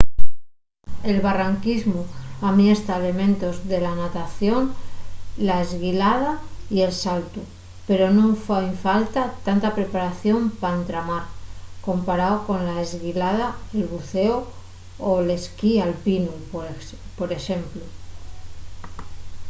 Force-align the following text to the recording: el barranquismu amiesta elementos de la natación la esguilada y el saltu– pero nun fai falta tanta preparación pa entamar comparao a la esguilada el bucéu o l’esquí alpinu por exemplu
el 1.09 1.17
barranquismu 1.27 2.01
amiesta 2.49 2.91
elementos 3.01 3.55
de 3.71 3.77
la 3.85 3.93
natación 4.03 4.61
la 5.47 5.55
esguilada 5.67 6.31
y 6.75 6.77
el 6.85 6.93
saltu– 7.03 7.41
pero 7.87 8.05
nun 8.17 8.33
fai 8.45 8.67
falta 8.85 9.21
tanta 9.47 9.75
preparación 9.77 10.39
pa 10.59 10.69
entamar 10.79 11.25
comparao 11.87 12.37
a 12.55 12.57
la 12.67 12.75
esguilada 12.87 13.47
el 13.77 13.83
bucéu 13.93 14.35
o 15.09 15.11
l’esquí 15.27 15.73
alpinu 15.87 16.33
por 17.19 17.29
exemplu 17.39 17.83